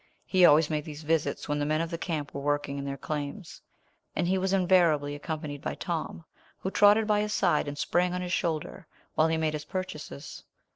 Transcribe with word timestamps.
He 0.25 0.45
always 0.45 0.67
made 0.71 0.83
these 0.83 1.03
visits 1.03 1.47
when 1.47 1.59
the 1.59 1.65
men 1.67 1.79
of 1.79 1.91
the 1.91 1.97
camp 1.99 2.33
were 2.33 2.41
working 2.41 2.79
in 2.79 2.85
their 2.85 2.97
claims; 2.97 3.61
and 4.15 4.27
he 4.27 4.35
was 4.39 4.51
invariably 4.51 5.13
accompanied 5.13 5.61
by 5.61 5.75
Tom, 5.75 6.25
who 6.57 6.71
trotted 6.71 7.05
by 7.05 7.21
his 7.21 7.33
side, 7.33 7.67
and 7.67 7.77
sprang 7.77 8.11
on 8.15 8.21
his 8.21 8.33
shoulder 8.33 8.87
while 9.13 9.27
he 9.27 9.37
made 9.37 9.53
his 9.53 9.65
purchases. 9.65 10.43